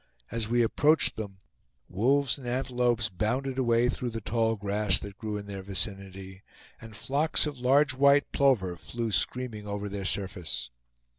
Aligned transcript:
As 0.31 0.47
we 0.49 0.63
approached 0.63 1.15
them, 1.15 1.37
wolves 1.87 2.39
and 2.39 2.47
antelopes 2.47 3.07
bounded 3.07 3.59
away 3.59 3.87
through 3.87 4.09
the 4.09 4.19
tall 4.19 4.55
grass 4.55 4.99
that 4.99 5.19
grew 5.19 5.37
in 5.37 5.45
their 5.45 5.61
vicinity, 5.61 6.41
and 6.81 6.95
flocks 6.95 7.45
of 7.45 7.59
large 7.59 7.93
white 7.93 8.31
plover 8.31 8.75
flew 8.75 9.11
screaming 9.11 9.67
over 9.67 9.87
their 9.87 10.05
surface. 10.05 10.71